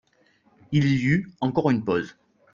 Il 0.71 0.87
y 0.91 1.05
eut 1.05 1.29
encore 1.41 1.69
une 1.69 1.85
pause. 1.85 2.17